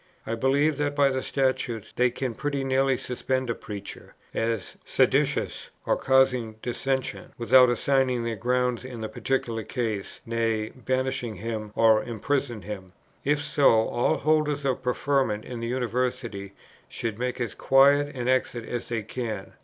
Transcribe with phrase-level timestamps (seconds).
[0.25, 5.69] I believe that by the Statutes, they can pretty nearly suspend a Preacher, as seditiosus
[5.85, 12.01] or causing dissension, without assigning their grounds in the particular case, nay, banish him, or
[12.03, 12.93] imprison him.
[13.23, 16.53] If so, all holders of preferment in the University
[16.89, 19.53] should make as quiet an exit as they can.